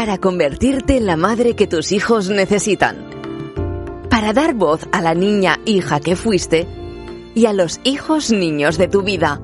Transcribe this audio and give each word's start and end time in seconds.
para 0.00 0.16
convertirte 0.16 0.96
en 0.96 1.04
la 1.04 1.18
madre 1.18 1.54
que 1.54 1.66
tus 1.66 1.92
hijos 1.92 2.30
necesitan. 2.30 3.10
Para 4.08 4.32
dar 4.32 4.54
voz 4.54 4.88
a 4.92 5.02
la 5.02 5.12
niña 5.12 5.60
hija 5.66 6.00
que 6.00 6.16
fuiste 6.16 6.66
y 7.34 7.44
a 7.44 7.52
los 7.52 7.82
hijos 7.84 8.30
niños 8.30 8.78
de 8.78 8.88
tu 8.88 9.02
vida. 9.02 9.42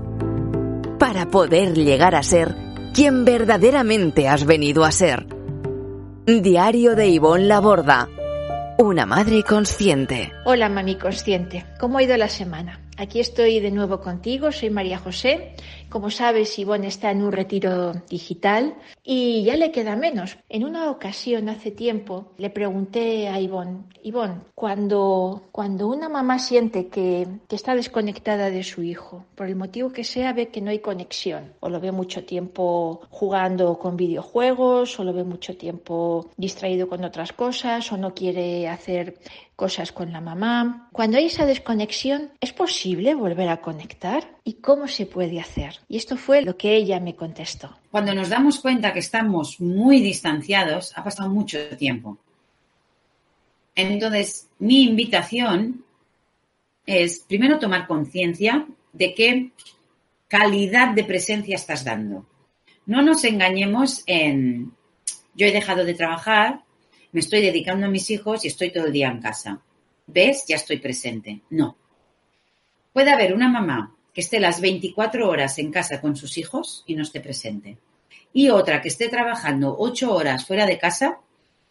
Para 0.98 1.28
poder 1.28 1.74
llegar 1.74 2.14
a 2.14 2.22
ser 2.22 2.56
quien 2.94 3.26
verdaderamente 3.26 4.28
has 4.28 4.46
venido 4.46 4.86
a 4.86 4.92
ser. 4.92 5.26
Diario 6.24 6.96
de 6.96 7.08
Ivonne 7.08 7.44
Laborda. 7.44 8.08
Una 8.78 9.04
madre 9.04 9.42
consciente. 9.42 10.32
Hola, 10.46 10.70
mami 10.70 10.96
consciente. 10.96 11.66
¿Cómo 11.78 11.98
ha 11.98 12.02
ido 12.02 12.16
la 12.16 12.30
semana? 12.30 12.80
Aquí 12.98 13.20
estoy 13.20 13.60
de 13.60 13.70
nuevo 13.70 14.00
contigo, 14.00 14.50
soy 14.50 14.70
María 14.70 14.96
José. 14.96 15.54
Como 15.90 16.10
sabes, 16.10 16.58
Ivonne 16.58 16.88
está 16.88 17.10
en 17.10 17.22
un 17.22 17.30
retiro 17.30 17.92
digital 18.08 18.74
y 19.04 19.44
ya 19.44 19.56
le 19.56 19.70
queda 19.70 19.96
menos. 19.96 20.38
En 20.48 20.64
una 20.64 20.90
ocasión, 20.90 21.50
hace 21.50 21.70
tiempo, 21.70 22.32
le 22.38 22.48
pregunté 22.48 23.28
a 23.28 23.38
Ivonne, 23.38 23.84
Ivonne, 24.02 24.40
cuando, 24.54 25.42
cuando 25.52 25.88
una 25.88 26.08
mamá 26.08 26.38
siente 26.38 26.88
que, 26.88 27.28
que 27.46 27.56
está 27.56 27.74
desconectada 27.74 28.48
de 28.48 28.64
su 28.64 28.82
hijo, 28.82 29.26
por 29.34 29.46
el 29.46 29.56
motivo 29.56 29.92
que 29.92 30.02
sea, 30.02 30.32
ve 30.32 30.48
que 30.48 30.62
no 30.62 30.70
hay 30.70 30.78
conexión, 30.78 31.52
o 31.60 31.68
lo 31.68 31.80
ve 31.80 31.92
mucho 31.92 32.24
tiempo 32.24 33.02
jugando 33.10 33.78
con 33.78 33.96
videojuegos, 33.96 34.98
o 34.98 35.04
lo 35.04 35.12
ve 35.12 35.22
mucho 35.22 35.54
tiempo 35.56 36.30
distraído 36.38 36.88
con 36.88 37.04
otras 37.04 37.34
cosas, 37.34 37.92
o 37.92 37.98
no 37.98 38.14
quiere 38.14 38.68
hacer 38.68 39.18
cosas 39.56 39.90
con 39.90 40.12
la 40.12 40.20
mamá. 40.20 40.88
Cuando 40.92 41.16
hay 41.16 41.26
esa 41.26 41.46
desconexión, 41.46 42.30
¿es 42.40 42.52
posible 42.52 43.14
volver 43.14 43.48
a 43.48 43.62
conectar? 43.62 44.36
¿Y 44.44 44.54
cómo 44.54 44.86
se 44.86 45.06
puede 45.06 45.40
hacer? 45.40 45.80
Y 45.88 45.96
esto 45.96 46.16
fue 46.16 46.42
lo 46.42 46.56
que 46.58 46.76
ella 46.76 47.00
me 47.00 47.16
contestó. 47.16 47.74
Cuando 47.90 48.14
nos 48.14 48.28
damos 48.28 48.60
cuenta 48.60 48.92
que 48.92 48.98
estamos 48.98 49.58
muy 49.60 50.00
distanciados, 50.00 50.96
ha 50.96 51.02
pasado 51.02 51.30
mucho 51.30 51.58
tiempo. 51.78 52.18
Entonces, 53.74 54.48
mi 54.58 54.84
invitación 54.84 55.84
es 56.84 57.20
primero 57.20 57.58
tomar 57.58 57.86
conciencia 57.86 58.66
de 58.92 59.14
qué 59.14 59.50
calidad 60.28 60.94
de 60.94 61.04
presencia 61.04 61.56
estás 61.56 61.84
dando. 61.84 62.26
No 62.84 63.02
nos 63.02 63.24
engañemos 63.24 64.02
en 64.06 64.72
yo 65.34 65.46
he 65.46 65.52
dejado 65.52 65.84
de 65.84 65.94
trabajar, 65.94 66.62
me 67.12 67.20
estoy 67.20 67.40
dedicando 67.40 67.86
a 67.86 67.90
mis 67.90 68.10
hijos 68.10 68.44
y 68.44 68.48
estoy 68.48 68.72
todo 68.72 68.86
el 68.86 68.92
día 68.92 69.08
en 69.08 69.20
casa. 69.20 69.60
¿Ves? 70.06 70.44
Ya 70.46 70.56
estoy 70.56 70.78
presente. 70.78 71.40
No. 71.50 71.76
Puede 72.92 73.10
haber 73.10 73.34
una 73.34 73.48
mamá 73.48 73.94
que 74.12 74.20
esté 74.20 74.40
las 74.40 74.60
24 74.60 75.28
horas 75.28 75.58
en 75.58 75.70
casa 75.70 76.00
con 76.00 76.16
sus 76.16 76.38
hijos 76.38 76.84
y 76.86 76.94
no 76.94 77.02
esté 77.02 77.20
presente. 77.20 77.78
Y 78.32 78.48
otra 78.48 78.80
que 78.80 78.88
esté 78.88 79.08
trabajando 79.08 79.76
8 79.78 80.14
horas 80.14 80.46
fuera 80.46 80.66
de 80.66 80.78
casa 80.78 81.18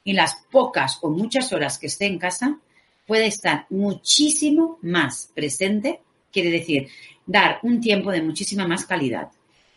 y 0.03 0.13
las 0.13 0.45
pocas 0.52 1.00
o 1.02 1.09
muchas 1.09 1.52
horas 1.53 1.80
que 1.80 1.88
esté 1.88 2.06
en 2.06 2.19
casa 2.19 2.59
puede 3.08 3.28
estar 3.28 3.66
muchísimo 3.69 4.80
más 4.81 5.31
presente, 5.33 6.02
quiere 6.31 6.50
decir, 6.50 6.88
dar 7.25 7.59
un 7.63 7.80
tiempo 7.80 8.11
de 8.11 8.22
muchísima 8.22 8.67
más 8.67 8.86
calidad. 8.86 9.30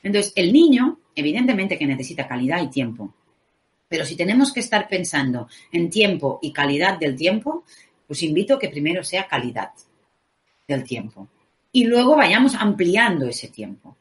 Entonces, 0.02 0.32
el 0.36 0.52
niño, 0.52 0.98
evidentemente 1.14 1.78
que 1.78 1.86
necesita 1.86 2.28
calidad 2.28 2.62
y 2.62 2.68
tiempo, 2.68 3.14
pero 3.88 4.04
si 4.04 4.16
tenemos 4.16 4.52
que 4.52 4.60
estar 4.60 4.86
pensando 4.88 5.48
en 5.72 5.88
tiempo 5.88 6.38
y 6.42 6.52
calidad 6.52 6.98
del 6.98 7.16
tiempo, 7.16 7.64
pues 8.06 8.22
invito 8.22 8.54
a 8.54 8.58
que 8.58 8.68
primero 8.68 9.02
sea 9.02 9.26
calidad 9.26 9.70
del 10.66 10.84
tiempo. 10.84 11.28
Y 11.72 11.84
luego 11.84 12.16
vayamos 12.16 12.54
ampliando 12.54 13.26
ese 13.26 13.48
tiempo. 13.48 13.96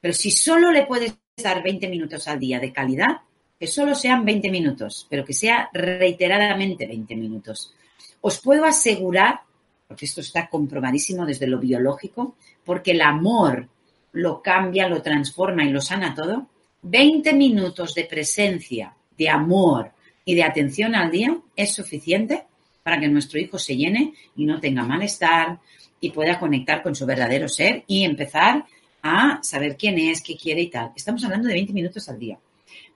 Pero 0.00 0.14
si 0.14 0.30
solo 0.30 0.70
le 0.70 0.86
puedes 0.86 1.16
dar 1.36 1.62
20 1.62 1.88
minutos 1.88 2.28
al 2.28 2.38
día 2.38 2.60
de 2.60 2.72
calidad, 2.72 3.22
que 3.58 3.66
solo 3.66 3.94
sean 3.94 4.24
20 4.24 4.50
minutos, 4.50 5.06
pero 5.10 5.24
que 5.24 5.32
sea 5.32 5.68
reiteradamente 5.72 6.86
20 6.86 7.16
minutos. 7.16 7.74
Os 8.20 8.40
puedo 8.40 8.64
asegurar, 8.64 9.40
porque 9.88 10.04
esto 10.04 10.20
está 10.20 10.48
comprobadísimo 10.48 11.26
desde 11.26 11.48
lo 11.48 11.58
biológico, 11.58 12.36
porque 12.64 12.92
el 12.92 13.00
amor 13.00 13.68
lo 14.12 14.42
cambia, 14.42 14.88
lo 14.88 15.02
transforma 15.02 15.64
y 15.64 15.70
lo 15.70 15.80
sana 15.80 16.14
todo, 16.14 16.46
20 16.82 17.32
minutos 17.32 17.94
de 17.94 18.04
presencia 18.04 18.94
de 19.18 19.28
amor 19.28 19.92
y 20.24 20.34
de 20.34 20.44
atención 20.44 20.94
al 20.94 21.10
día 21.10 21.36
es 21.56 21.74
suficiente 21.74 22.44
para 22.82 23.00
que 23.00 23.08
nuestro 23.08 23.38
hijo 23.38 23.58
se 23.58 23.76
llene 23.76 24.14
y 24.36 24.44
no 24.44 24.60
tenga 24.60 24.84
malestar 24.84 25.58
y 26.00 26.10
pueda 26.10 26.38
conectar 26.38 26.82
con 26.82 26.94
su 26.94 27.04
verdadero 27.04 27.48
ser 27.48 27.84
y 27.86 28.04
empezar 28.04 28.64
a 29.02 29.40
saber 29.42 29.76
quién 29.76 29.98
es, 29.98 30.22
qué 30.22 30.36
quiere 30.36 30.62
y 30.62 30.68
tal. 30.68 30.92
Estamos 30.96 31.24
hablando 31.24 31.48
de 31.48 31.54
20 31.54 31.72
minutos 31.72 32.08
al 32.08 32.18
día. 32.18 32.38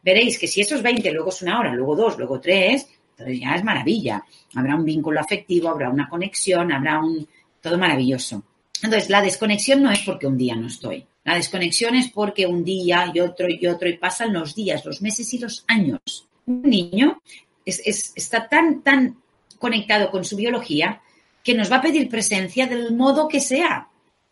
Veréis 0.03 0.39
que 0.39 0.47
si 0.47 0.61
esos 0.61 0.83
20, 0.83 1.11
luego 1.13 1.31
es 1.31 1.43
una 1.43 1.59
hora, 1.61 1.75
luego 1.75 1.97
dos, 1.97 2.19
luego 2.19 2.41
tres, 2.41 2.89
entonces 3.11 3.41
ya 3.41 3.55
es 3.55 3.65
maravilla. 3.65 4.25
Habrá 4.55 4.77
un 4.77 4.85
vínculo 4.85 5.21
afectivo, 5.21 5.69
habrá 5.69 5.91
una 5.91 6.09
conexión, 6.09 6.73
habrá 6.73 7.01
un... 7.01 7.27
todo 7.61 7.79
maravilloso. 7.79 8.43
Entonces, 8.83 9.11
la 9.11 9.23
desconexión 9.23 9.83
no 9.83 9.91
es 9.91 10.01
porque 10.01 10.27
un 10.27 10.37
día 10.37 10.57
no 10.57 10.67
estoy. 10.67 11.07
La 11.25 11.37
desconexión 11.37 11.95
es 11.95 12.11
porque 12.11 12.47
un 12.47 12.65
día 12.65 13.11
y 13.15 13.21
otro 13.21 13.47
y 13.49 13.67
otro 13.67 13.89
y 13.89 13.97
pasan 13.97 14.33
los 14.33 14.55
días, 14.55 14.85
los 14.85 15.03
meses 15.03 15.33
y 15.35 15.39
los 15.39 15.65
años. 15.69 16.29
Un 16.47 16.63
niño 16.63 17.23
está 17.65 18.49
tan, 18.49 18.83
tan 18.83 19.17
conectado 19.59 20.11
con 20.11 20.25
su 20.25 20.37
biología 20.37 21.01
que 21.45 21.55
nos 21.55 21.71
va 21.71 21.77
a 21.77 21.83
pedir 21.83 22.09
presencia 22.09 22.67
del 22.67 22.95
modo 22.95 23.29
que 23.29 23.41
sea. 23.41 23.89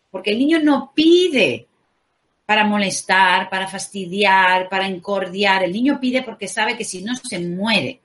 Porque 0.09 0.31
el 0.31 0.39
niño 0.39 0.59
no 0.59 0.91
pide 0.93 1.67
para 2.45 2.65
molestar, 2.65 3.49
para 3.49 3.67
fastidiar, 3.67 4.67
para 4.67 4.87
encordiar. 4.87 5.63
El 5.63 5.71
niño 5.71 5.99
pide 6.01 6.23
porque 6.23 6.49
sabe 6.49 6.75
que 6.75 6.83
si 6.83 7.01
no 7.01 7.15
se 7.15 7.39
muere. 7.39 8.01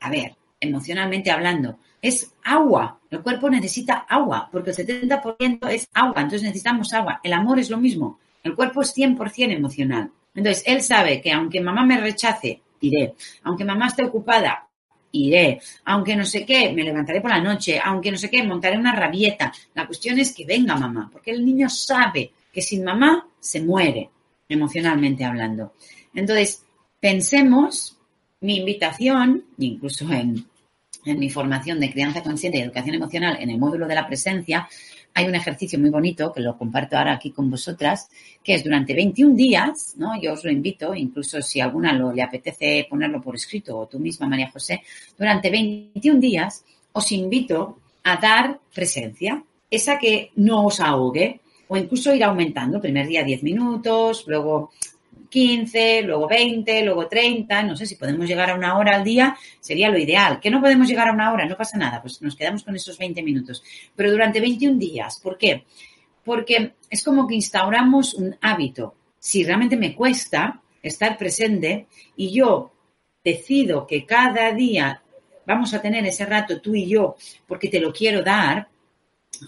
A 0.00 0.08
ver, 0.08 0.34
emocionalmente 0.58 1.30
hablando, 1.30 1.78
es 2.02 2.34
agua. 2.42 2.98
El 3.08 3.22
cuerpo 3.22 3.48
necesita 3.48 4.04
agua, 4.08 4.48
porque 4.50 4.70
el 4.70 4.76
70% 4.76 5.70
es 5.70 5.88
agua, 5.94 6.16
entonces 6.16 6.42
necesitamos 6.42 6.92
agua. 6.92 7.20
El 7.22 7.32
amor 7.32 7.60
es 7.60 7.70
lo 7.70 7.78
mismo. 7.78 8.18
El 8.42 8.56
cuerpo 8.56 8.82
es 8.82 8.94
100% 8.94 9.52
emocional. 9.52 10.10
Entonces, 10.34 10.64
él 10.66 10.82
sabe 10.82 11.20
que 11.20 11.30
aunque 11.30 11.60
mamá 11.60 11.86
me 11.86 12.00
rechace, 12.00 12.60
iré. 12.80 13.14
Aunque 13.44 13.64
mamá 13.64 13.86
esté 13.86 14.04
ocupada, 14.04 14.66
iré. 15.12 15.60
Aunque 15.84 16.16
no 16.16 16.24
sé 16.24 16.44
qué, 16.44 16.72
me 16.72 16.82
levantaré 16.82 17.20
por 17.20 17.30
la 17.30 17.40
noche. 17.40 17.80
Aunque 17.82 18.10
no 18.10 18.18
sé 18.18 18.28
qué, 18.28 18.42
montaré 18.42 18.76
una 18.76 18.96
rabieta. 18.96 19.52
La 19.74 19.86
cuestión 19.86 20.18
es 20.18 20.34
que 20.34 20.44
venga 20.44 20.74
mamá, 20.74 21.08
porque 21.12 21.30
el 21.30 21.44
niño 21.44 21.68
sabe 21.68 22.32
que 22.52 22.62
sin 22.62 22.82
mamá 22.82 23.28
se 23.38 23.62
muere, 23.62 24.10
emocionalmente 24.48 25.24
hablando. 25.24 25.74
Entonces, 26.14 26.64
pensemos, 26.98 27.96
mi 28.40 28.56
invitación, 28.56 29.44
incluso 29.58 30.10
en 30.10 30.46
en 31.04 31.18
mi 31.18 31.30
formación 31.30 31.80
de 31.80 31.90
crianza 31.90 32.22
consciente 32.22 32.58
y 32.58 32.62
educación 32.62 32.94
emocional 32.94 33.38
en 33.40 33.50
el 33.50 33.58
módulo 33.58 33.86
de 33.86 33.94
la 33.94 34.06
presencia, 34.06 34.68
hay 35.14 35.26
un 35.26 35.34
ejercicio 35.34 35.78
muy 35.78 35.90
bonito 35.90 36.32
que 36.32 36.40
lo 36.40 36.56
comparto 36.56 36.96
ahora 36.96 37.12
aquí 37.12 37.30
con 37.30 37.50
vosotras, 37.50 38.08
que 38.42 38.54
es 38.54 38.64
durante 38.64 38.94
21 38.94 39.34
días, 39.34 39.94
¿no? 39.98 40.20
Yo 40.20 40.32
os 40.32 40.44
lo 40.44 40.50
invito, 40.50 40.94
incluso 40.94 41.42
si 41.42 41.60
a 41.60 41.64
alguna 41.64 41.92
lo, 41.92 42.12
le 42.12 42.22
apetece 42.22 42.86
ponerlo 42.88 43.20
por 43.20 43.34
escrito, 43.34 43.78
o 43.78 43.86
tú 43.86 43.98
misma, 43.98 44.26
María 44.26 44.50
José, 44.50 44.82
durante 45.18 45.50
21 45.50 46.20
días 46.20 46.64
os 46.92 47.12
invito 47.12 47.78
a 48.04 48.16
dar 48.16 48.58
presencia, 48.74 49.42
esa 49.70 49.98
que 49.98 50.30
no 50.36 50.66
os 50.66 50.80
ahogue, 50.80 51.40
o 51.68 51.76
incluso 51.76 52.14
ir 52.14 52.24
aumentando, 52.24 52.80
primer 52.80 53.06
día 53.06 53.22
10 53.22 53.42
minutos, 53.42 54.24
luego 54.26 54.72
15, 55.32 56.02
luego 56.02 56.28
20, 56.28 56.84
luego 56.84 57.08
30, 57.08 57.62
no 57.62 57.74
sé 57.74 57.86
si 57.86 57.94
podemos 57.94 58.28
llegar 58.28 58.50
a 58.50 58.54
una 58.54 58.76
hora 58.76 58.96
al 58.96 59.02
día, 59.02 59.34
sería 59.60 59.88
lo 59.88 59.98
ideal. 59.98 60.38
Que 60.38 60.50
no 60.50 60.60
podemos 60.60 60.86
llegar 60.86 61.08
a 61.08 61.12
una 61.12 61.32
hora, 61.32 61.46
no 61.46 61.56
pasa 61.56 61.78
nada, 61.78 62.02
pues 62.02 62.20
nos 62.20 62.36
quedamos 62.36 62.62
con 62.62 62.76
esos 62.76 62.98
20 62.98 63.22
minutos. 63.22 63.64
Pero 63.96 64.10
durante 64.10 64.40
21 64.40 64.78
días, 64.78 65.18
¿por 65.20 65.38
qué? 65.38 65.64
Porque 66.22 66.74
es 66.90 67.02
como 67.02 67.26
que 67.26 67.34
instauramos 67.34 68.12
un 68.12 68.36
hábito. 68.42 68.94
Si 69.18 69.42
realmente 69.42 69.78
me 69.78 69.94
cuesta 69.94 70.60
estar 70.82 71.16
presente 71.16 71.86
y 72.14 72.30
yo 72.30 72.70
decido 73.24 73.86
que 73.86 74.04
cada 74.04 74.52
día 74.52 75.02
vamos 75.46 75.72
a 75.72 75.80
tener 75.80 76.04
ese 76.04 76.26
rato 76.26 76.60
tú 76.60 76.74
y 76.74 76.86
yo 76.86 77.16
porque 77.46 77.68
te 77.68 77.80
lo 77.80 77.90
quiero 77.90 78.22
dar, 78.22 78.68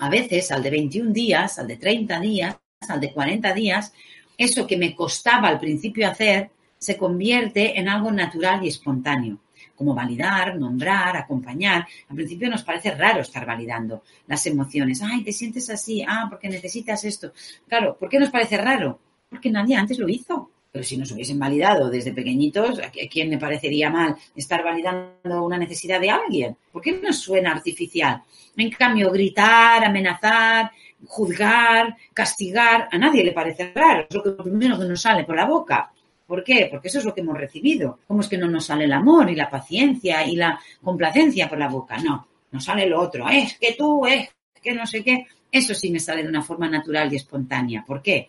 a 0.00 0.08
veces 0.08 0.50
al 0.50 0.62
de 0.62 0.70
21 0.70 1.12
días, 1.12 1.58
al 1.58 1.68
de 1.68 1.76
30 1.76 2.20
días, 2.20 2.56
al 2.88 3.00
de 3.00 3.12
40 3.12 3.52
días, 3.52 3.92
eso 4.36 4.66
que 4.66 4.76
me 4.76 4.94
costaba 4.94 5.48
al 5.48 5.60
principio 5.60 6.08
hacer 6.08 6.50
se 6.78 6.96
convierte 6.96 7.78
en 7.78 7.88
algo 7.88 8.10
natural 8.10 8.64
y 8.64 8.68
espontáneo, 8.68 9.38
como 9.74 9.94
validar, 9.94 10.56
nombrar, 10.56 11.16
acompañar. 11.16 11.86
Al 12.08 12.16
principio 12.16 12.50
nos 12.50 12.62
parece 12.62 12.90
raro 12.90 13.22
estar 13.22 13.46
validando 13.46 14.02
las 14.26 14.44
emociones. 14.46 15.00
Ay, 15.02 15.24
te 15.24 15.32
sientes 15.32 15.70
así, 15.70 16.04
ah, 16.06 16.26
porque 16.28 16.48
necesitas 16.48 17.04
esto. 17.04 17.32
Claro, 17.66 17.96
¿por 17.98 18.08
qué 18.08 18.18
nos 18.18 18.30
parece 18.30 18.58
raro? 18.58 19.00
Porque 19.30 19.50
nadie 19.50 19.76
antes 19.76 19.98
lo 19.98 20.08
hizo. 20.08 20.50
Pero 20.74 20.84
si 20.84 20.96
nos 20.96 21.12
hubiesen 21.12 21.38
validado 21.38 21.88
desde 21.88 22.12
pequeñitos, 22.12 22.80
¿a 22.80 22.90
quién 22.90 23.30
me 23.30 23.38
parecería 23.38 23.90
mal 23.90 24.16
estar 24.34 24.64
validando 24.64 25.44
una 25.44 25.56
necesidad 25.56 26.00
de 26.00 26.10
alguien? 26.10 26.56
¿Por 26.72 26.82
qué 26.82 27.00
nos 27.00 27.20
suena 27.20 27.52
artificial? 27.52 28.24
En 28.56 28.70
cambio, 28.72 29.12
gritar, 29.12 29.84
amenazar, 29.84 30.72
juzgar, 31.06 31.96
castigar, 32.12 32.88
a 32.90 32.98
nadie 32.98 33.24
le 33.24 33.32
parece 33.32 33.72
raro, 33.74 34.06
es 34.08 34.14
lo, 34.14 34.22
que, 34.22 34.30
primero 34.30 34.78
que 34.78 34.84
nos 34.84 35.00
sale 35.00 35.24
por 35.24 35.36
la 35.36 35.46
boca. 35.46 35.90
¿Por 36.26 36.42
qué? 36.42 36.68
Porque 36.70 36.88
eso 36.88 36.98
es 36.98 37.04
lo 37.04 37.14
que 37.14 37.20
hemos 37.20 37.36
recibido. 37.36 37.98
¿Cómo 38.06 38.20
es 38.20 38.28
que 38.28 38.38
no 38.38 38.48
nos 38.48 38.66
sale 38.66 38.84
el 38.84 38.92
amor 38.92 39.30
y 39.30 39.36
la 39.36 39.50
paciencia 39.50 40.26
y 40.26 40.36
la 40.36 40.58
complacencia 40.82 41.48
por 41.48 41.58
la 41.58 41.68
boca? 41.68 41.98
No, 41.98 42.26
nos 42.50 42.64
sale 42.64 42.86
lo 42.86 43.00
otro. 43.00 43.28
Es 43.28 43.58
que 43.58 43.74
tú, 43.76 44.06
es 44.06 44.30
que 44.62 44.72
no 44.72 44.86
sé 44.86 45.04
qué. 45.04 45.26
Eso 45.52 45.74
sí 45.74 45.90
me 45.90 46.00
sale 46.00 46.22
de 46.22 46.28
una 46.28 46.42
forma 46.42 46.68
natural 46.68 47.12
y 47.12 47.16
espontánea. 47.16 47.84
¿Por 47.86 48.00
qué? 48.00 48.28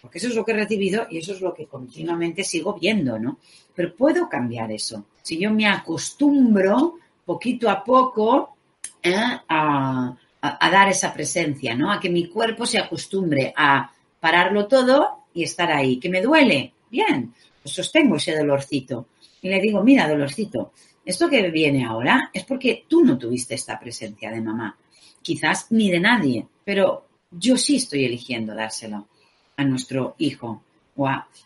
Porque 0.00 0.18
eso 0.18 0.28
es 0.28 0.34
lo 0.34 0.44
que 0.44 0.52
he 0.52 0.56
recibido 0.56 1.06
y 1.10 1.18
eso 1.18 1.32
es 1.32 1.40
lo 1.40 1.54
que 1.54 1.66
continuamente 1.66 2.44
sigo 2.44 2.74
viendo, 2.74 3.18
¿no? 3.18 3.38
Pero 3.74 3.94
puedo 3.94 4.28
cambiar 4.28 4.72
eso. 4.72 5.06
Si 5.22 5.38
yo 5.38 5.50
me 5.50 5.66
acostumbro 5.66 6.96
poquito 7.24 7.70
a 7.70 7.82
poco 7.82 8.56
¿eh? 9.02 9.14
a, 9.48 10.16
a, 10.46 10.70
dar 10.70 10.90
esa 10.90 11.14
presencia, 11.14 11.74
¿no? 11.74 11.90
A 11.90 11.98
que 11.98 12.10
mi 12.10 12.28
cuerpo 12.28 12.66
se 12.66 12.78
acostumbre 12.78 13.54
a 13.56 13.90
pararlo 14.20 14.66
todo 14.66 15.24
y 15.32 15.42
estar 15.42 15.72
ahí. 15.72 15.98
¿Que 15.98 16.10
me 16.10 16.20
duele? 16.20 16.74
Bien, 16.90 17.32
pues 17.62 17.74
sostengo 17.74 18.16
ese 18.16 18.36
dolorcito. 18.36 19.08
Y 19.40 19.48
le 19.48 19.60
digo, 19.60 19.82
mira, 19.82 20.06
dolorcito, 20.06 20.72
esto 21.04 21.28
que 21.30 21.50
viene 21.50 21.84
ahora 21.84 22.30
es 22.32 22.44
porque 22.44 22.84
tú 22.86 23.02
no 23.04 23.16
tuviste 23.16 23.54
esta 23.54 23.78
presencia 23.80 24.30
de 24.30 24.40
mamá. 24.42 24.76
Quizás 25.22 25.70
ni 25.70 25.90
de 25.90 26.00
nadie, 26.00 26.46
pero 26.62 27.06
yo 27.30 27.56
sí 27.56 27.76
estoy 27.76 28.04
eligiendo 28.04 28.54
dárselo 28.54 29.08
a 29.56 29.64
nuestro 29.64 30.14
hijo. 30.18 30.62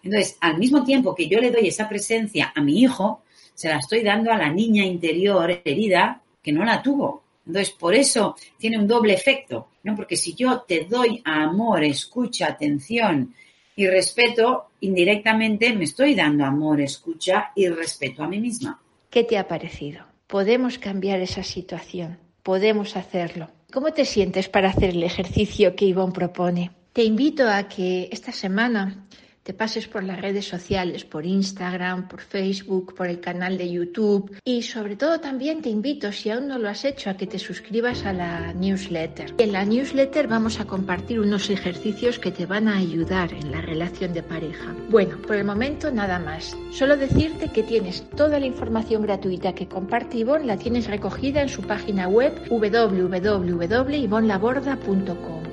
Entonces, 0.02 0.36
al 0.40 0.58
mismo 0.58 0.84
tiempo 0.84 1.14
que 1.14 1.28
yo 1.28 1.38
le 1.38 1.50
doy 1.50 1.68
esa 1.68 1.88
presencia 1.88 2.52
a 2.54 2.60
mi 2.60 2.80
hijo, 2.80 3.22
se 3.54 3.68
la 3.68 3.78
estoy 3.78 4.02
dando 4.02 4.32
a 4.32 4.36
la 4.36 4.50
niña 4.50 4.84
interior 4.84 5.62
herida 5.64 6.20
que 6.42 6.52
no 6.52 6.64
la 6.64 6.82
tuvo. 6.82 7.22
Entonces, 7.48 7.74
por 7.74 7.94
eso 7.94 8.36
tiene 8.58 8.78
un 8.78 8.86
doble 8.86 9.14
efecto, 9.14 9.70
¿no? 9.82 9.96
Porque 9.96 10.16
si 10.16 10.34
yo 10.34 10.60
te 10.68 10.84
doy 10.84 11.22
amor, 11.24 11.82
escucha, 11.82 12.46
atención 12.46 13.34
y 13.74 13.86
respeto, 13.86 14.66
indirectamente 14.80 15.72
me 15.72 15.84
estoy 15.84 16.14
dando 16.14 16.44
amor, 16.44 16.80
escucha 16.80 17.52
y 17.56 17.68
respeto 17.68 18.22
a 18.22 18.28
mí 18.28 18.38
misma. 18.38 18.80
¿Qué 19.08 19.24
te 19.24 19.38
ha 19.38 19.48
parecido? 19.48 20.04
Podemos 20.26 20.78
cambiar 20.78 21.20
esa 21.20 21.42
situación, 21.42 22.18
podemos 22.42 22.96
hacerlo. 22.96 23.48
¿Cómo 23.72 23.92
te 23.92 24.04
sientes 24.04 24.48
para 24.50 24.68
hacer 24.68 24.90
el 24.90 25.02
ejercicio 25.02 25.74
que 25.74 25.86
Ivonne 25.86 26.12
propone? 26.12 26.70
Te 26.92 27.02
invito 27.02 27.48
a 27.48 27.66
que 27.68 28.10
esta 28.12 28.32
semana 28.32 29.06
te 29.48 29.54
pases 29.54 29.88
por 29.88 30.04
las 30.04 30.20
redes 30.20 30.46
sociales, 30.46 31.06
por 31.06 31.24
Instagram, 31.24 32.06
por 32.06 32.20
Facebook, 32.20 32.94
por 32.94 33.06
el 33.06 33.18
canal 33.18 33.56
de 33.56 33.70
YouTube 33.70 34.38
y 34.44 34.60
sobre 34.60 34.94
todo 34.94 35.20
también 35.20 35.62
te 35.62 35.70
invito, 35.70 36.12
si 36.12 36.28
aún 36.28 36.48
no 36.48 36.58
lo 36.58 36.68
has 36.68 36.84
hecho, 36.84 37.08
a 37.08 37.16
que 37.16 37.26
te 37.26 37.38
suscribas 37.38 38.04
a 38.04 38.12
la 38.12 38.52
newsletter. 38.52 39.32
En 39.38 39.52
la 39.52 39.64
newsletter 39.64 40.28
vamos 40.28 40.60
a 40.60 40.66
compartir 40.66 41.18
unos 41.18 41.48
ejercicios 41.48 42.18
que 42.18 42.30
te 42.30 42.44
van 42.44 42.68
a 42.68 42.76
ayudar 42.76 43.32
en 43.32 43.50
la 43.50 43.62
relación 43.62 44.12
de 44.12 44.22
pareja. 44.22 44.76
Bueno, 44.90 45.16
por 45.22 45.36
el 45.36 45.44
momento 45.44 45.90
nada 45.90 46.18
más. 46.18 46.54
Solo 46.70 46.98
decirte 46.98 47.48
que 47.48 47.62
tienes 47.62 48.06
toda 48.10 48.38
la 48.38 48.44
información 48.44 49.00
gratuita 49.00 49.54
que 49.54 49.66
comparte 49.66 50.18
Ivonne, 50.18 50.44
la 50.44 50.58
tienes 50.58 50.88
recogida 50.88 51.40
en 51.40 51.48
su 51.48 51.62
página 51.62 52.06
web 52.06 52.34
www.ivonlaborda.com 52.50 55.47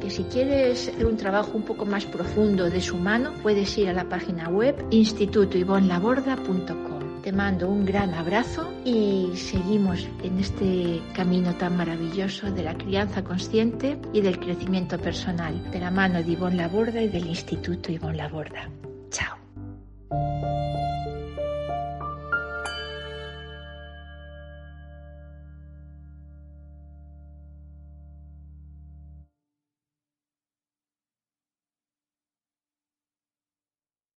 que 0.00 0.10
si 0.10 0.24
quieres 0.24 0.88
hacer 0.88 1.06
un 1.06 1.16
trabajo 1.16 1.52
un 1.54 1.62
poco 1.62 1.86
más 1.86 2.04
profundo 2.06 2.68
de 2.70 2.80
su 2.80 2.96
mano, 2.96 3.32
puedes 3.42 3.76
ir 3.78 3.88
a 3.88 3.92
la 3.92 4.08
página 4.08 4.48
web 4.48 4.84
institutoivonlaborda.com. 4.90 7.22
Te 7.22 7.32
mando 7.32 7.68
un 7.68 7.84
gran 7.84 8.14
abrazo 8.14 8.72
y 8.84 9.30
seguimos 9.34 10.08
en 10.22 10.38
este 10.38 11.02
camino 11.14 11.54
tan 11.56 11.76
maravilloso 11.76 12.50
de 12.50 12.62
la 12.62 12.76
crianza 12.76 13.24
consciente 13.24 13.98
y 14.12 14.20
del 14.20 14.38
crecimiento 14.38 14.98
personal, 14.98 15.70
de 15.70 15.80
la 15.80 15.90
mano 15.90 16.22
de 16.22 16.32
Ivonne 16.32 16.56
Laborda 16.56 17.02
y 17.02 17.08
del 17.08 17.26
Instituto 17.26 17.92
Ivonne 17.92 18.18
Laborda. 18.18 18.70
Chao. 19.10 19.47